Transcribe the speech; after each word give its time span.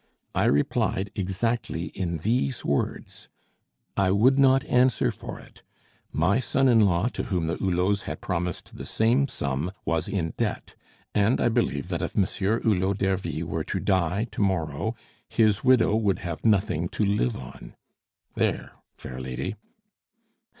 I 0.33 0.45
replied 0.45 1.11
exactly 1.13 1.89
in 1.89 2.17
these 2.17 2.65
words: 2.65 3.29
'I 3.95 4.09
would 4.13 4.39
not 4.39 4.65
answer 4.65 5.11
for 5.11 5.39
it. 5.39 5.61
My 6.11 6.39
son 6.39 6.67
in 6.67 6.79
law, 6.79 7.07
to 7.09 7.25
whom 7.25 7.45
the 7.45 7.57
Hulots 7.57 8.05
had 8.09 8.19
promised 8.19 8.75
the 8.77 8.85
same 8.85 9.27
sum, 9.27 9.71
was 9.85 10.07
in 10.07 10.33
debt; 10.37 10.73
and 11.13 11.39
I 11.39 11.49
believe 11.49 11.89
that 11.89 12.01
if 12.01 12.17
Monsieur 12.17 12.59
Hulot 12.61 12.97
d'Ervy 12.97 13.43
were 13.43 13.63
to 13.65 13.79
die 13.79 14.23
to 14.31 14.41
morrow, 14.41 14.95
his 15.29 15.63
widow 15.63 15.95
would 15.95 16.17
have 16.17 16.43
nothing 16.43 16.89
to 16.89 17.05
live 17.05 17.37
on.' 17.37 17.75
There, 18.33 18.71
fair 18.97 19.21
lady." 19.21 19.53